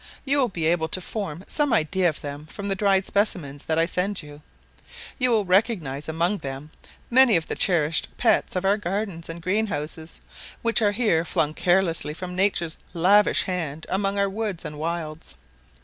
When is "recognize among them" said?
5.45-6.71